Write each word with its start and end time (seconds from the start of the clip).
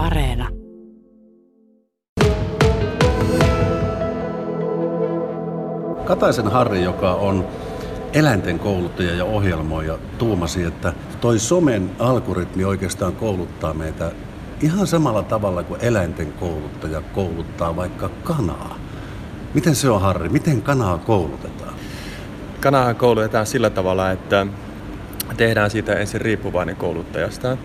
Areena. 0.00 0.48
Kataisen 6.04 6.48
Harri, 6.48 6.84
joka 6.84 7.14
on 7.14 7.46
eläinten 8.12 8.58
kouluttaja 8.58 9.14
ja 9.14 9.24
ohjelmoija, 9.24 9.98
tuumasi, 10.18 10.62
että 10.62 10.92
toi 11.20 11.38
somen 11.38 11.90
algoritmi 11.98 12.64
oikeastaan 12.64 13.12
kouluttaa 13.12 13.74
meitä 13.74 14.12
ihan 14.62 14.86
samalla 14.86 15.22
tavalla 15.22 15.62
kuin 15.62 15.84
eläinten 15.84 16.32
kouluttaja 16.32 17.00
kouluttaa 17.00 17.76
vaikka 17.76 18.10
kanaa. 18.24 18.78
Miten 19.54 19.74
se 19.74 19.90
on 19.90 20.00
Harri? 20.00 20.28
Miten 20.28 20.62
kanaa 20.62 20.98
koulutetaan? 20.98 21.74
Kanaa 22.60 22.94
koulutetaan 22.94 23.46
sillä 23.46 23.70
tavalla, 23.70 24.10
että 24.10 24.46
tehdään 25.36 25.70
siitä 25.70 25.92
ensin 25.92 26.20
riippuvainen 26.20 26.76
kouluttajasta 26.76 27.56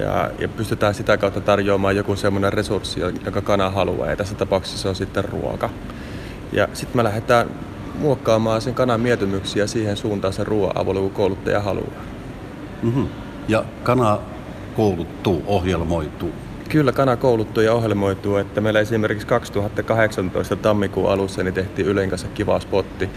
ja, 0.00 0.30
ja 0.38 0.48
pystytään 0.48 0.94
sitä 0.94 1.16
kautta 1.16 1.40
tarjoamaan 1.40 1.96
joku 1.96 2.16
semmoinen 2.16 2.52
resurssi, 2.52 3.00
joka 3.24 3.40
kana 3.40 3.70
haluaa 3.70 4.10
ja 4.10 4.16
tässä 4.16 4.34
tapauksessa 4.34 4.78
se 4.78 4.88
on 4.88 4.94
sitten 4.94 5.24
ruoka. 5.24 5.70
Ja 6.52 6.68
sitten 6.72 6.96
me 6.96 7.04
lähdetään 7.04 7.50
muokkaamaan 7.98 8.60
sen 8.60 8.74
kanan 8.74 9.00
mieltymyksiä 9.00 9.66
siihen 9.66 9.96
suuntaan 9.96 10.32
sen 10.32 10.46
ruoan 10.46 10.78
avulla, 10.78 11.00
kun 11.00 11.10
kouluttaja 11.10 11.60
haluaa. 11.60 12.02
Mm-hmm. 12.82 13.08
Ja 13.48 13.64
kana 13.82 14.18
kouluttuu, 14.76 15.42
ohjelmoituu. 15.46 16.32
Kyllä, 16.68 16.92
kana 16.92 17.16
kouluttuu 17.16 17.62
ja 17.62 17.72
ohjelmoituu. 17.72 18.36
Että 18.36 18.60
meillä 18.60 18.80
esimerkiksi 18.80 19.26
2018 19.26 20.56
tammikuun 20.56 21.10
alussa 21.10 21.42
niin 21.42 21.54
tehtiin 21.54 21.88
Ylen 21.88 22.10
kanssa 22.10 22.28
kiva 22.28 22.60
spotti, 22.60 23.10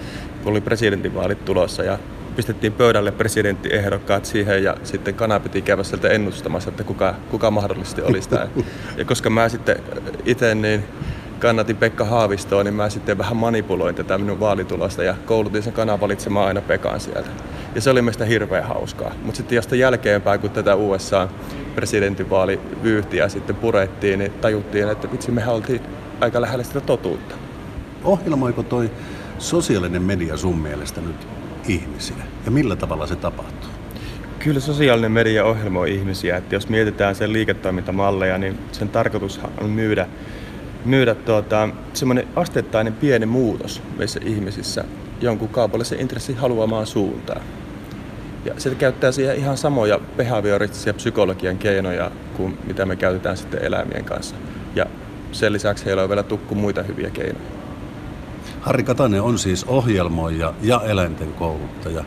kun 0.44 0.52
oli 0.52 0.62
presidentinvaalit 0.62 1.46
tulossa 1.46 1.84
ja 1.84 2.00
pistettiin 2.38 2.74
pöydälle 2.74 3.12
presidenttiehdokkaat 3.12 4.26
siihen 4.26 4.64
ja 4.64 4.78
sitten 4.84 5.16
kana 5.16 5.40
piti 5.40 5.62
käydä 5.62 5.84
sieltä 5.84 6.10
ennustamassa, 6.10 6.70
että 6.70 6.84
kuka, 6.84 7.16
kuka 7.32 7.52
mahdollisesti 7.52 8.02
olisi 8.02 8.30
tämä. 8.30 8.48
Ja 8.98 9.06
koska 9.06 9.30
mä 9.30 9.50
sitten 9.50 9.76
itse 10.26 10.56
niin 10.56 10.84
kannatin 11.40 11.78
Pekka 11.78 12.06
Haavistoa, 12.06 12.64
niin 12.64 12.74
mä 12.74 12.90
sitten 12.90 13.18
vähän 13.18 13.38
manipuloin 13.38 13.96
tätä 13.96 14.18
minun 14.18 14.40
vaalitulosta 14.40 15.04
ja 15.04 15.16
koulutin 15.26 15.64
sen 15.64 15.74
kanan 15.74 16.02
valitsemaan 16.02 16.48
aina 16.48 16.62
Pekan 16.62 17.00
sieltä. 17.00 17.30
Ja 17.76 17.82
se 17.82 17.90
oli 17.90 18.02
meistä 18.02 18.26
hirveän 18.26 18.68
hauskaa. 18.68 19.12
Mutta 19.24 19.38
sitten 19.38 19.56
josta 19.56 19.76
jälkeenpäin, 19.76 20.40
kun 20.40 20.50
tätä 20.50 20.76
USA 20.76 21.28
presidentinvaalivyyhtiä 21.76 23.30
sitten 23.30 23.56
purettiin, 23.56 24.20
niin 24.20 24.32
tajuttiin, 24.32 24.90
että 24.90 25.12
vitsi, 25.12 25.32
mehän 25.32 25.56
oltiin 25.56 25.82
aika 26.22 26.42
lähellä 26.42 26.64
sitä 26.64 26.82
totuutta. 26.82 27.36
Ohjelmoiko 28.04 28.64
toi 28.64 28.92
sosiaalinen 29.38 30.02
media 30.02 30.38
sun 30.38 30.58
mielestä 30.58 31.02
nyt 31.02 31.37
ihmisiä? 31.68 32.24
Ja 32.46 32.52
millä 32.52 32.76
tavalla 32.76 33.08
se 33.08 33.16
tapahtuu? 33.16 33.70
Kyllä 34.40 34.60
sosiaalinen 34.60 35.12
media 35.12 35.46
ohjelmoi 35.46 35.96
ihmisiä. 35.96 36.38
Että 36.38 36.56
jos 36.56 36.70
mietitään 36.70 37.16
sen 37.16 37.34
liiketoimintamalleja, 37.34 38.38
niin 38.38 38.60
sen 38.72 38.90
tarkoitus 38.90 39.42
on 39.62 39.70
myydä 39.70 40.08
myydä 40.86 41.16
tuota, 41.16 41.70
semmoinen 41.94 42.28
asteittainen 42.36 42.94
pieni 42.94 43.26
muutos 43.26 43.82
meissä 43.98 44.20
ihmisissä 44.24 44.84
jonkun 45.22 45.50
kaupallisen 45.50 46.00
intressin 46.00 46.38
haluamaan 46.38 46.88
suuntaan. 46.88 47.42
Ja 48.46 48.54
se 48.58 48.76
käyttää 48.76 49.12
siihen 49.12 49.36
ihan 49.36 49.58
samoja 49.58 50.00
behavioristisia 50.18 50.94
psykologian 50.94 51.58
keinoja 51.58 52.12
kuin 52.38 52.58
mitä 52.68 52.86
me 52.86 52.96
käytetään 52.96 53.38
sitten 53.38 53.64
eläimien 53.64 54.06
kanssa. 54.06 54.36
Ja 54.76 54.86
sen 55.32 55.54
lisäksi 55.54 55.86
heillä 55.86 56.04
on 56.04 56.10
vielä 56.10 56.24
tukku 56.24 56.56
muita 56.56 56.84
hyviä 56.84 57.10
keinoja. 57.10 57.57
Harri 58.68 58.84
Katainen 58.84 59.22
on 59.22 59.40
siis 59.40 59.64
ohjelmoija 59.64 60.54
ja 60.62 60.82
eläinten 60.86 61.34
kouluttaja. 61.34 62.04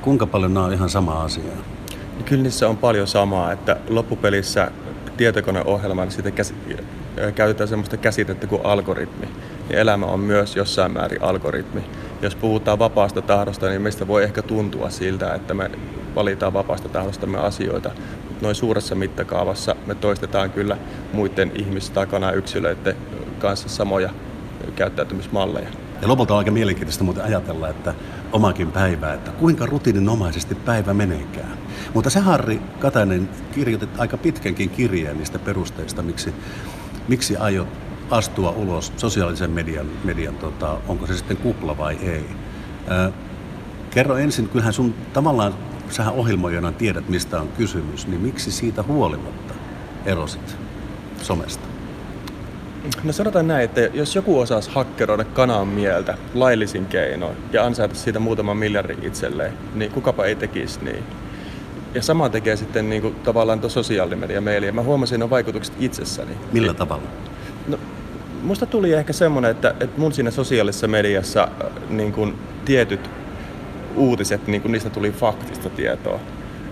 Kuinka 0.00 0.26
paljon 0.26 0.54
nämä 0.54 0.66
on 0.66 0.72
ihan 0.72 0.88
sama 0.88 1.22
asia? 1.22 1.52
Kyllä 2.24 2.42
niissä 2.42 2.68
on 2.68 2.76
paljon 2.76 3.06
samaa, 3.06 3.52
että 3.52 3.76
loppupelissä 3.88 4.70
tietokoneohjelman 5.16 6.04
niin 6.04 6.12
siitä 6.12 6.30
käs, 6.30 6.54
käytetään 7.34 7.68
sellaista 7.68 7.96
käsitettä 7.96 8.46
kuin 8.46 8.60
algoritmi. 8.64 9.26
Niin 9.68 9.78
elämä 9.78 10.06
on 10.06 10.20
myös 10.20 10.56
jossain 10.56 10.92
määrin 10.92 11.22
algoritmi. 11.22 11.84
Jos 12.22 12.34
puhutaan 12.34 12.78
vapaasta 12.78 13.22
tahdosta, 13.22 13.68
niin 13.68 13.82
meistä 13.82 14.08
voi 14.08 14.24
ehkä 14.24 14.42
tuntua 14.42 14.90
siltä, 14.90 15.34
että 15.34 15.54
me 15.54 15.70
valitaan 16.14 16.52
vapaasta 16.52 16.88
tahdostamme 16.88 17.38
asioita. 17.38 17.90
Noin 18.40 18.54
suuressa 18.54 18.94
mittakaavassa 18.94 19.76
me 19.86 19.94
toistetaan 19.94 20.50
kyllä 20.50 20.76
muiden 21.12 21.52
ihmis- 21.54 21.90
tai 21.90 22.06
yksilöiden 22.34 22.96
kanssa 23.38 23.68
samoja 23.68 24.10
käyttäytymismalleja. 24.76 25.68
Ja 26.02 26.08
lopulta 26.08 26.34
on 26.34 26.38
aika 26.38 26.50
mielenkiintoista 26.50 27.04
muuten 27.04 27.24
ajatella, 27.24 27.68
että 27.68 27.94
omakin 28.32 28.72
päivä, 28.72 29.14
että 29.14 29.30
kuinka 29.30 29.66
rutiininomaisesti 29.66 30.54
päivä 30.54 30.94
meneekään. 30.94 31.58
Mutta 31.94 32.10
se 32.10 32.20
Harri 32.20 32.60
Katainen 32.78 33.28
kirjoitit 33.52 34.00
aika 34.00 34.16
pitkänkin 34.16 34.70
kirjeen 34.70 35.16
niistä 35.16 35.38
perusteista, 35.38 36.02
miksi, 36.02 36.34
miksi 37.08 37.36
aiot 37.36 37.68
astua 38.10 38.50
ulos 38.50 38.92
sosiaalisen 38.96 39.50
median, 39.50 39.86
median 40.04 40.34
tota, 40.34 40.78
onko 40.88 41.06
se 41.06 41.16
sitten 41.16 41.36
kupla 41.36 41.78
vai 41.78 41.96
ei. 42.02 42.24
Ää, 42.88 43.12
kerro 43.90 44.16
ensin, 44.16 44.48
kyllähän 44.48 44.72
sun 44.72 44.94
tavallaan, 45.12 45.54
sähän 45.90 46.14
ohjelmoijana 46.14 46.72
tiedät 46.72 47.08
mistä 47.08 47.40
on 47.40 47.48
kysymys, 47.48 48.06
niin 48.06 48.20
miksi 48.20 48.52
siitä 48.52 48.82
huolimatta 48.82 49.54
erosit 50.06 50.56
somesta? 51.22 51.79
No 53.04 53.12
sanotaan 53.12 53.48
näin, 53.48 53.64
että 53.64 53.80
jos 53.80 54.14
joku 54.14 54.38
osaisi 54.38 54.70
hakkeroida 54.74 55.24
kanan 55.24 55.68
mieltä 55.68 56.18
laillisin 56.34 56.86
keinoin 56.86 57.36
ja 57.52 57.64
ansaita 57.64 57.94
siitä 57.94 58.18
muutaman 58.18 58.56
miljardin 58.56 59.04
itselleen, 59.04 59.52
niin 59.74 59.90
kukapa 59.90 60.24
ei 60.24 60.34
tekisi 60.34 60.84
niin. 60.84 61.04
Ja 61.94 62.02
sama 62.02 62.28
tekee 62.28 62.56
sitten 62.56 62.90
niin 62.90 63.02
kuin, 63.02 63.14
tavallaan 63.14 63.60
tuo 63.60 63.70
sosiaalinen 63.70 64.42
meille. 64.42 64.66
Ja 64.66 64.72
mä 64.72 64.82
huomasin 64.82 65.20
ne 65.20 65.30
vaikutukset 65.30 65.74
itsessäni. 65.78 66.30
Millä 66.52 66.74
tavalla? 66.74 67.02
No, 67.68 67.78
musta 68.42 68.66
tuli 68.66 68.92
ehkä 68.92 69.12
semmoinen, 69.12 69.50
että, 69.50 69.74
että 69.80 70.00
mun 70.00 70.12
siinä 70.12 70.30
sosiaalisessa 70.30 70.88
mediassa 70.88 71.42
äh, 71.42 71.70
niin 71.88 72.12
kuin, 72.12 72.34
tietyt 72.64 73.10
uutiset, 73.96 74.46
niin 74.46 74.62
kuin, 74.62 74.72
niistä 74.72 74.90
tuli 74.90 75.10
faktista 75.10 75.70
tietoa. 75.70 76.20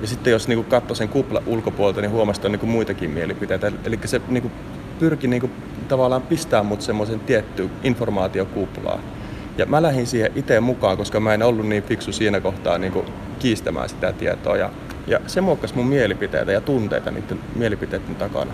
Ja 0.01 0.07
sitten 0.07 0.31
jos 0.31 0.49
niin 0.49 0.65
katsoi 0.65 0.97
sen 0.97 1.09
kupla 1.09 1.43
ulkopuolelta, 1.47 2.01
niin 2.01 2.11
huomasi, 2.11 2.39
että 2.39 2.49
on 2.49 2.53
niin 2.53 2.71
muitakin 2.71 3.11
mielipiteitä. 3.11 3.73
Eli 3.85 3.99
se 4.05 4.21
niin 4.29 4.43
kuin, 4.43 4.53
pyrki 4.99 5.27
niin 5.27 5.41
kuin, 5.41 5.53
tavallaan 5.89 6.23
pistää 6.23 6.63
mut 6.63 6.81
semmoisen 6.81 7.21
tiettyyn 7.21 7.71
informaatiokuplaan. 7.83 9.01
Ja 9.59 9.67
mä 9.67 9.83
lähdin 9.83 10.07
siihen 10.07 10.33
itse 10.35 10.61
mukaan, 10.61 10.97
koska 10.97 11.21
mä 11.21 11.35
en 11.35 11.43
ollut 11.43 11.67
niin 11.67 11.83
fiksu 11.83 12.13
siinä 12.13 12.41
kohtaa 12.41 12.79
niin 12.79 12.93
kuin 12.93 13.07
kiistämään 13.39 13.89
sitä 13.89 14.13
tietoa. 14.13 14.57
Ja, 14.57 14.71
ja 15.07 15.21
se 15.27 15.41
muokkasi 15.41 15.75
mun 15.75 15.87
mielipiteitä 15.87 16.53
ja 16.53 16.61
tunteita 16.61 17.11
niiden 17.11 17.41
mielipiteiden 17.57 18.15
takana. 18.15 18.53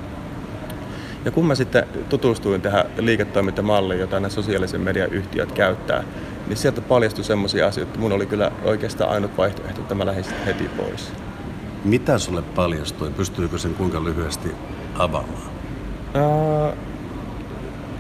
Ja 1.25 1.31
kun 1.31 1.47
mä 1.47 1.55
sitten 1.55 1.85
tutustuin 2.09 2.61
tähän 2.61 2.85
liiketoimintamalliin, 2.99 4.01
jota 4.01 4.17
nämä 4.17 4.29
sosiaalisen 4.29 4.81
median 4.81 5.13
yhtiöt 5.13 5.53
käyttää, 5.53 6.05
niin 6.47 6.57
sieltä 6.57 6.81
paljastui 6.81 7.25
semmoisia 7.25 7.67
asioita, 7.67 7.89
että 7.89 8.01
mun 8.01 8.13
oli 8.13 8.27
kyllä 8.27 8.53
oikeastaan 8.65 9.11
ainut 9.11 9.39
vaihtoehto, 9.39 9.81
että 9.81 9.95
mä 9.95 10.07
lähdin 10.07 10.25
heti 10.47 10.71
pois. 10.77 11.13
Mitä 11.85 12.19
sulle 12.19 12.43
paljastui? 12.43 13.11
Pystyykö 13.11 13.59
sen 13.59 13.75
kuinka 13.75 14.05
lyhyesti 14.05 14.49
avaamaan? 14.99 15.51
Äh, 16.17 16.75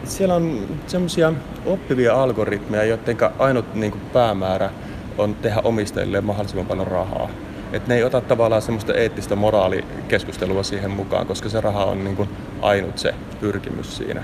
siellä 0.06 0.34
on 0.34 0.68
semmoisia 0.86 1.32
oppivia 1.66 2.22
algoritmeja, 2.22 2.84
joiden 2.84 3.16
ainut 3.38 3.74
niin 3.74 3.92
kuin, 3.92 4.02
päämäärä 4.12 4.70
on 5.18 5.34
tehdä 5.34 5.60
omistajille 5.64 6.20
mahdollisimman 6.20 6.66
paljon 6.66 6.86
rahaa. 6.86 7.28
Et 7.72 7.86
ne 7.86 7.94
ei 7.94 8.04
ota 8.04 8.20
tavallaan 8.20 8.62
semmoista 8.62 8.94
eettistä 8.94 9.36
moraalikeskustelua 9.36 10.62
siihen 10.62 10.90
mukaan, 10.90 11.26
koska 11.26 11.48
se 11.48 11.60
raha 11.60 11.84
on 11.84 12.04
niin 12.04 12.16
kuin, 12.16 12.28
ainut 12.62 12.98
se 12.98 13.14
pyrkimys 13.40 13.96
siinä. 13.96 14.22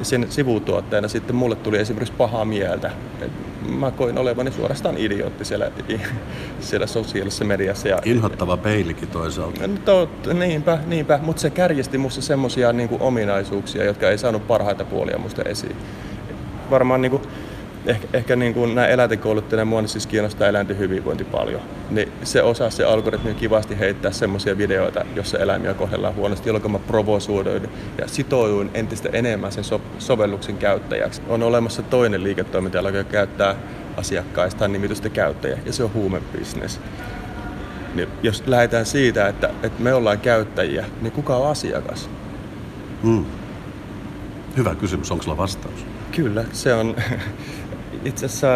Ja 0.00 0.04
sen 0.04 0.26
sivutuotteena 0.30 1.08
sitten 1.08 1.36
mulle 1.36 1.56
tuli 1.56 1.78
esimerkiksi 1.78 2.14
pahaa 2.18 2.44
mieltä. 2.44 2.90
Et 3.20 3.30
mä 3.68 3.90
koin 3.90 4.18
olevani 4.18 4.52
suorastaan 4.52 4.98
idiootti 4.98 5.44
siellä, 5.44 5.70
siellä 6.60 6.86
sosiaalisessa 6.86 7.44
mediassa. 7.44 7.88
Ja, 7.88 7.98
Inhottava 8.04 8.56
peilikin 8.56 9.08
toisaalta. 9.08 9.66
No, 9.66 9.76
to, 9.84 10.08
niinpä, 10.34 10.78
niinpä. 10.86 11.18
mutta 11.22 11.42
se 11.42 11.50
kärjesti 11.50 11.98
musta 11.98 12.22
semmoisia 12.22 12.72
niin 12.72 12.88
ominaisuuksia, 13.00 13.84
jotka 13.84 14.10
ei 14.10 14.18
saanut 14.18 14.46
parhaita 14.46 14.84
puolia 14.84 15.18
musta 15.18 15.42
esiin. 15.42 15.76
Varmaan 16.70 17.02
niin 17.02 17.10
kuin, 17.10 17.22
ehkä, 17.86 18.08
ehkä 18.12 18.36
niin 18.36 18.54
kuin 18.54 18.74
nämä 18.74 18.86
eläintenkouluttajien 18.86 19.68
mua 19.68 19.80
niin 19.80 19.88
siis 19.88 20.06
kiinnostaa 20.06 20.48
eläinten 20.48 20.78
hyvinvointi 20.78 21.24
paljon. 21.24 21.60
Niin 21.90 22.12
se 22.22 22.42
osaa 22.42 22.70
se 22.70 22.84
algoritmi 22.84 23.34
kivasti 23.34 23.78
heittää 23.78 24.10
semmoisia 24.10 24.58
videoita, 24.58 25.04
jossa 25.16 25.38
eläimiä 25.38 25.74
kohdellaan 25.74 26.14
huonosti, 26.14 26.48
jolloin 26.48 26.72
mä 26.72 26.78
provosoiduin 26.78 27.68
ja 27.98 28.08
sitouduin 28.08 28.70
entistä 28.74 29.08
enemmän 29.12 29.52
sen 29.52 29.64
so- 29.64 29.80
sovelluksen 29.98 30.56
käyttäjäksi. 30.56 31.22
On 31.28 31.42
olemassa 31.42 31.82
toinen 31.82 32.22
liiketoiminta, 32.22 32.78
joka 32.78 33.04
käyttää 33.04 33.56
asiakkaista 33.96 34.68
nimitystä 34.68 35.08
käyttäjä, 35.08 35.58
ja 35.66 35.72
se 35.72 35.84
on 35.84 35.94
huumebisnes. 35.94 36.80
Niin 37.94 38.08
jos 38.22 38.42
lähdetään 38.46 38.86
siitä, 38.86 39.28
että, 39.28 39.50
että 39.62 39.82
me 39.82 39.94
ollaan 39.94 40.20
käyttäjiä, 40.20 40.84
niin 41.00 41.12
kuka 41.12 41.36
on 41.36 41.50
asiakas? 41.50 42.10
Hmm. 43.02 43.24
Hyvä 44.56 44.74
kysymys, 44.74 45.10
onko 45.10 45.22
sulla 45.22 45.36
vastaus? 45.36 45.86
Kyllä, 46.12 46.44
se 46.52 46.74
on 46.74 46.96
itse 48.04 48.26
asiassa 48.26 48.48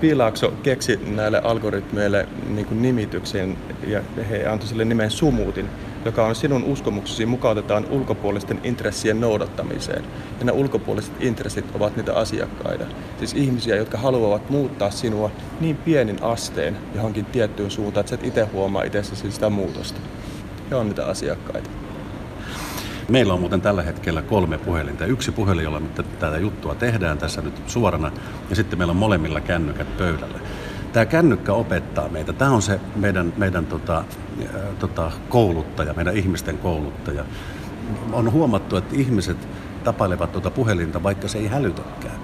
Piilaakso 0.00 0.52
keksi 0.62 1.00
näille 1.06 1.40
algoritmeille 1.44 2.28
niin 2.48 2.82
nimityksen 2.82 3.56
ja 3.86 4.02
he 4.30 4.46
antoi 4.46 4.68
sille 4.68 4.84
nimen 4.84 5.10
sumuutin, 5.10 5.68
joka 6.04 6.26
on 6.26 6.34
sinun 6.34 6.64
uskomuksesi, 6.64 7.26
mukautetaan 7.26 7.86
ulkopuolisten 7.90 8.60
intressien 8.64 9.20
noudattamiseen. 9.20 10.04
Ja 10.38 10.44
nämä 10.44 10.58
ulkopuoliset 10.58 11.12
intressit 11.20 11.64
ovat 11.74 11.96
niitä 11.96 12.14
asiakkaita. 12.14 12.84
Siis 13.18 13.34
ihmisiä, 13.34 13.76
jotka 13.76 13.98
haluavat 13.98 14.50
muuttaa 14.50 14.90
sinua 14.90 15.30
niin 15.60 15.76
pienin 15.76 16.22
asteen 16.22 16.76
johonkin 16.94 17.24
tiettyyn 17.24 17.70
suuntaan, 17.70 18.00
että 18.00 18.10
sä 18.10 18.14
et 18.14 18.26
itse 18.26 18.44
huomaa 18.44 18.82
itsessäsi 18.82 19.32
sitä 19.32 19.50
muutosta. 19.50 20.00
Ja 20.70 20.78
on 20.78 20.86
niitä 20.86 21.06
asiakkaita. 21.06 21.70
Meillä 23.08 23.34
on 23.34 23.40
muuten 23.40 23.60
tällä 23.60 23.82
hetkellä 23.82 24.22
kolme 24.22 24.58
puhelinta. 24.58 25.06
Yksi 25.06 25.32
puhelin, 25.32 25.64
jolla 25.64 25.82
tätä 26.18 26.38
juttua 26.38 26.74
tehdään 26.74 27.18
tässä 27.18 27.42
nyt 27.42 27.62
suorana, 27.66 28.10
ja 28.50 28.56
sitten 28.56 28.78
meillä 28.78 28.90
on 28.90 28.96
molemmilla 28.96 29.40
kännykät 29.40 29.96
pöydällä. 29.96 30.38
Tämä 30.92 31.06
kännykkä 31.06 31.52
opettaa 31.52 32.08
meitä. 32.08 32.32
Tämä 32.32 32.50
on 32.50 32.62
se 32.62 32.80
meidän, 32.96 33.32
meidän 33.36 33.66
tota, 33.66 34.04
tota, 34.78 35.12
kouluttaja, 35.28 35.94
meidän 35.94 36.16
ihmisten 36.16 36.58
kouluttaja. 36.58 37.24
On 38.12 38.32
huomattu, 38.32 38.76
että 38.76 38.96
ihmiset 38.96 39.48
tapailevat 39.84 40.32
tuota 40.32 40.50
puhelinta, 40.50 41.02
vaikka 41.02 41.28
se 41.28 41.38
ei 41.38 41.46
hälytäkään. 41.46 42.20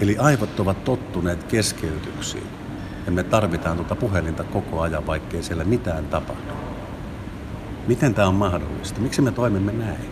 Eli 0.00 0.16
aivot 0.18 0.60
ovat 0.60 0.84
tottuneet 0.84 1.44
keskeytyksiin. 1.44 2.46
Ja 3.06 3.12
me 3.12 3.22
tarvitaan 3.22 3.76
tuota 3.76 3.96
puhelinta 3.96 4.44
koko 4.44 4.80
ajan, 4.80 5.06
vaikkei 5.06 5.42
siellä 5.42 5.64
mitään 5.64 6.04
tapahdu. 6.04 6.75
Miten 7.86 8.14
tämä 8.14 8.28
on 8.28 8.34
mahdollista? 8.34 9.00
Miksi 9.00 9.22
me 9.22 9.32
toimimme 9.32 9.72
näin? 9.72 10.10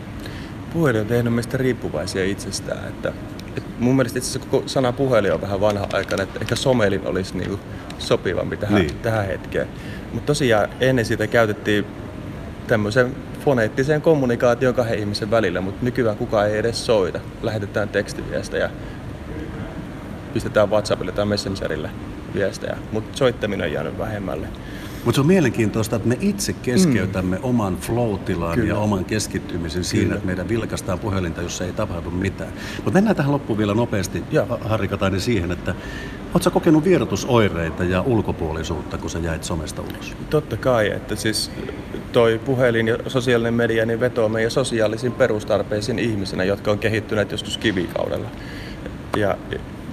Puhelin 0.73 1.01
on 1.01 1.07
tehnyt 1.07 1.35
meistä 1.35 1.57
riippuvaisia 1.57 2.25
itsestään. 2.25 2.89
Että, 2.89 3.13
että 3.57 3.71
mun 3.79 3.97
mielestä 3.97 4.19
itse 4.19 4.31
asiassa 4.31 4.51
koko 4.51 4.69
sana 4.69 4.93
puhelin 4.93 5.33
on 5.33 5.41
vähän 5.41 5.61
vanha 5.61 5.87
aikana, 5.93 6.23
että 6.23 6.41
ehkä 6.41 6.57
somelin 6.57 7.07
olisi 7.07 7.39
niinku 7.39 7.61
sopivampi 7.99 8.57
tähän, 8.57 8.83
niin. 8.83 8.99
tähän 8.99 9.27
hetkeen. 9.27 9.69
Mutta 10.13 10.27
tosiaan 10.27 10.69
ennen 10.81 11.05
sitä 11.05 11.27
käytettiin 11.27 11.87
tämmöisen 12.67 13.17
foneettiseen 13.45 14.03
kommunikaation 14.03 14.75
kahden 14.75 14.99
ihmisen 14.99 15.31
välillä, 15.31 15.61
mutta 15.61 15.85
nykyään 15.85 16.17
kukaan 16.17 16.49
ei 16.49 16.59
edes 16.59 16.87
soita. 16.87 17.21
Lähetetään 17.43 17.89
tekstiviestejä, 17.89 18.71
pistetään 20.35 20.71
WhatsAppille 20.71 21.13
tai 21.13 21.27
Messengerille 21.27 21.91
viestejä, 22.35 22.77
mutta 22.93 23.19
soittaminen 23.19 23.67
on 23.67 23.73
jäänyt 23.73 23.99
vähemmälle. 23.99 24.49
Mutta 25.05 25.15
se 25.17 25.21
on 25.21 25.27
mielenkiintoista, 25.27 25.97
että 25.97 26.09
me 26.09 26.19
itse 26.21 26.53
keskeytämme 26.53 27.37
mm. 27.37 27.45
oman 27.45 27.77
flow 27.77 28.19
ja 28.67 28.79
oman 28.79 29.05
keskittymisen 29.05 29.85
siinä, 29.85 30.03
Kyllä. 30.03 30.15
että 30.15 30.27
meidän 30.27 30.49
vilkastaan 30.49 30.99
puhelinta, 30.99 31.43
jossa 31.43 31.65
ei 31.65 31.73
tapahdu 31.73 32.11
mitään. 32.11 32.53
Mutta 32.77 32.91
mennään 32.91 33.17
tähän 33.17 33.33
loppuun 33.33 33.59
vielä 33.59 33.75
nopeasti, 33.75 34.23
ja. 34.31 34.47
Harri 34.61 34.89
Katainen, 34.89 35.21
siihen, 35.21 35.53
että 35.53 35.75
Oletko 36.35 36.51
kokenut 36.51 36.85
vierotusoireita 36.85 37.85
ja 37.85 38.03
ulkopuolisuutta, 38.03 38.99
kun 38.99 39.11
sä 39.11 39.19
jäit 39.19 39.45
somesta 39.45 39.83
ulos? 39.83 40.17
Totta 40.31 40.57
kai, 40.57 40.91
että 40.91 41.17
siis 41.17 41.51
toi 42.13 42.41
puhelin 42.45 42.89
ja 42.89 42.99
sosiaalinen 43.07 43.55
media 43.55 43.87
niin 43.87 44.01
vetoo 44.01 44.29
meidän 44.29 44.51
sosiaalisiin 44.51 45.13
perustarpeisiin 45.13 45.99
ihmisenä, 45.99 46.45
jotka 46.45 46.71
on 46.71 46.79
kehittyneet 46.79 47.31
joskus 47.31 47.59
kivikaudella. 47.59 48.29
Ja 49.17 49.37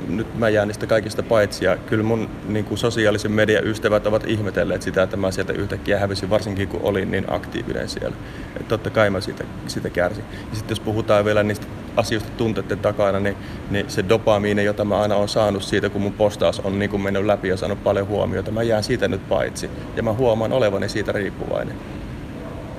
nyt 0.07 0.39
mä 0.39 0.49
jään 0.49 0.67
niistä 0.67 0.87
kaikista 0.87 1.23
paitsi 1.23 1.65
ja 1.65 1.77
kyllä 1.77 2.03
mun 2.03 2.29
niin 2.47 2.65
kuin 2.65 2.77
sosiaalisen 2.77 3.31
median 3.31 3.67
ystävät 3.67 4.07
ovat 4.07 4.23
ihmetelleet 4.27 4.81
sitä, 4.81 5.03
että 5.03 5.17
mä 5.17 5.31
sieltä 5.31 5.53
yhtäkkiä 5.53 5.99
hävisin, 5.99 6.29
varsinkin 6.29 6.67
kun 6.67 6.79
olin 6.83 7.11
niin 7.11 7.25
aktiivinen 7.27 7.89
siellä. 7.89 8.15
Et 8.59 8.67
totta 8.67 8.89
kai 8.89 9.09
mä 9.09 9.21
siitä, 9.21 9.43
siitä 9.67 9.89
kärsin. 9.89 10.23
Ja 10.31 10.55
sitten 10.55 10.71
jos 10.71 10.79
puhutaan 10.79 11.25
vielä 11.25 11.43
niistä 11.43 11.67
asioista 11.97 12.29
tunteiden 12.37 12.79
takana, 12.79 13.19
niin, 13.19 13.37
niin 13.69 13.89
se 13.89 14.05
dopamiini, 14.09 14.63
jota 14.63 14.85
mä 14.85 15.01
aina 15.01 15.15
olen 15.15 15.29
saanut 15.29 15.63
siitä, 15.63 15.89
kun 15.89 16.01
mun 16.01 16.13
postaus 16.13 16.59
on 16.59 16.79
niin 16.79 16.89
kuin 16.89 17.01
mennyt 17.01 17.25
läpi 17.25 17.47
ja 17.47 17.57
saanut 17.57 17.83
paljon 17.83 18.07
huomiota, 18.07 18.51
mä 18.51 18.63
jään 18.63 18.83
siitä 18.83 19.07
nyt 19.07 19.29
paitsi. 19.29 19.69
Ja 19.95 20.03
mä 20.03 20.13
huomaan 20.13 20.53
olevani 20.53 20.89
siitä 20.89 21.11
riippuvainen. 21.11 21.75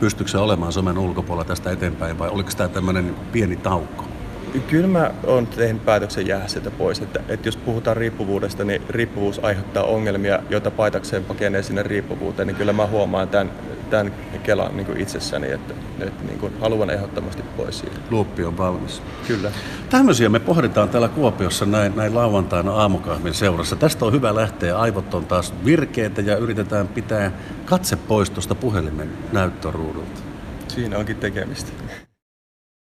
Pystyykö 0.00 0.40
olemaan 0.40 0.72
somen 0.72 0.98
ulkopuolella 0.98 1.44
tästä 1.44 1.70
eteenpäin 1.70 2.18
vai 2.18 2.28
oliko 2.28 2.50
tämä 2.56 2.68
tämmöinen 2.68 3.14
pieni 3.32 3.56
taukko? 3.56 4.11
Kyllä 4.60 4.86
mä 4.86 5.10
oon 5.26 5.46
tehnyt 5.46 5.84
päätöksen 5.84 6.26
jäädä 6.26 6.48
sieltä 6.48 6.70
pois. 6.70 6.98
Että, 6.98 7.20
että 7.28 7.48
jos 7.48 7.56
puhutaan 7.56 7.96
riippuvuudesta, 7.96 8.64
niin 8.64 8.82
riippuvuus 8.88 9.44
aiheuttaa 9.44 9.84
ongelmia, 9.84 10.42
joita 10.50 10.70
paitakseen 10.70 11.24
pakenee 11.24 11.62
sinne 11.62 11.82
riippuvuuteen, 11.82 12.46
niin 12.46 12.56
kyllä 12.56 12.72
mä 12.72 12.86
huomaan 12.86 13.28
tämän, 13.28 13.52
tämän 13.90 14.14
Kelan 14.42 14.76
niin 14.76 14.96
itsessäni, 14.96 15.52
että, 15.52 15.74
että 16.00 16.24
niin 16.24 16.38
kuin 16.38 16.52
haluan 16.60 16.90
ehdottomasti 16.90 17.42
pois 17.56 17.78
siitä. 17.78 17.96
Luuppi 18.10 18.44
on 18.44 18.58
valmis. 18.58 19.02
Kyllä. 19.26 19.50
Tämmöisiä 19.90 20.28
me 20.28 20.40
pohditaan 20.40 20.88
täällä 20.88 21.08
Kuopiossa 21.08 21.66
näin, 21.66 21.96
näin 21.96 22.14
lauantaina 22.14 22.72
aamukahvin 22.72 23.34
seurassa. 23.34 23.76
Tästä 23.76 24.04
on 24.04 24.12
hyvä 24.12 24.34
lähteä. 24.34 24.78
Aivot 24.78 25.14
on 25.14 25.24
taas 25.24 25.54
virkeitä 25.64 26.20
ja 26.20 26.36
yritetään 26.36 26.88
pitää 26.88 27.32
katse 27.64 27.96
pois 27.96 28.30
tuosta 28.30 28.54
puhelimen 28.54 29.08
näyttöruudulta. 29.32 30.20
Siinä 30.68 30.98
onkin 30.98 31.16
tekemistä. 31.16 31.81